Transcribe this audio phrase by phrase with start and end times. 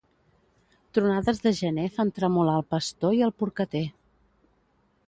[0.97, 3.85] Tronades de gener fan tremolar el pastor i el porcater.